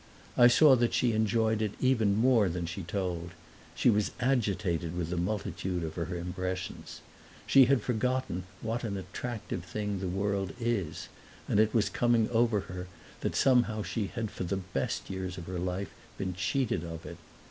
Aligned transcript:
I 0.35 0.47
saw 0.47 0.75
that 0.77 0.95
she 0.95 1.13
enjoyed 1.13 1.61
it 1.61 1.73
even 1.79 2.15
more 2.15 2.49
than 2.49 2.65
she 2.65 2.81
told; 2.81 3.33
she 3.75 3.91
was 3.91 4.09
agitated 4.19 4.97
with 4.97 5.11
the 5.11 5.15
multitude 5.15 5.83
of 5.83 5.93
her 5.93 6.15
impressions. 6.17 7.01
She 7.45 7.65
had 7.65 7.83
forgotten 7.83 8.45
what 8.63 8.83
an 8.83 8.97
attractive 8.97 9.63
thing 9.63 9.99
the 9.99 10.07
world 10.07 10.53
is, 10.59 11.07
and 11.47 11.59
it 11.59 11.75
was 11.75 11.87
coming 11.87 12.27
over 12.31 12.61
her 12.61 12.87
that 13.19 13.35
somehow 13.35 13.83
she 13.83 14.07
had 14.07 14.31
for 14.31 14.43
the 14.43 14.57
best 14.57 15.11
years 15.11 15.37
of 15.37 15.45
her 15.45 15.59
life 15.59 15.91
been 16.17 16.33
cheated 16.33 16.83
of 16.83 17.05
it. 17.05 17.17